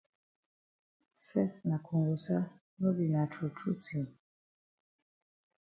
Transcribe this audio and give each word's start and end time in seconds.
Sef 1.27 1.51
na 1.67 1.77
kongosa 1.85 2.37
no 2.79 2.89
be 2.95 3.05
na 3.13 3.21
true 3.31 3.51
true 3.57 3.77
tin? 3.85 4.05